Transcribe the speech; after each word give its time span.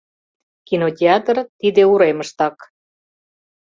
Кинотеатр 0.67 1.37
тиде 1.59 1.81
уремыштак. 1.93 2.57